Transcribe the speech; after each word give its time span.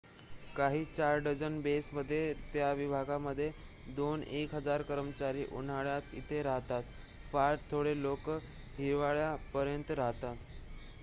काही 0.55 0.83
चार 0.87 1.17
dozen 1.21 1.59
base 1.61 1.89
मध्ये 1.93 2.33
त्या 2.53 2.71
विभागामध्ये 2.73 3.49
दोन 3.95 4.23
एक 4.31 4.55
हजार 4.55 4.81
कर्मचारी 4.83 5.45
उन्हाळ्यात 5.51 6.13
इथे 6.15 6.41
राहतात 6.43 6.83
फार 7.31 7.55
थोडे 7.71 7.95
लोक 8.01 8.29
हिवाळ्यापर्यंत 8.77 9.91
राहतात 9.93 10.35